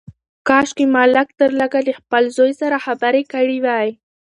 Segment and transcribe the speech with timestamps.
[0.47, 3.89] کاشکي ما لږ تر لږه له خپل زوی سره خبرې کړې وای.